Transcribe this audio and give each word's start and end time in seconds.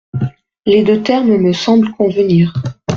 Les 0.65 0.83
deux 0.83 1.03
termes 1.03 1.37
me 1.37 1.53
semblent 1.53 1.91
convenir. 1.93 2.51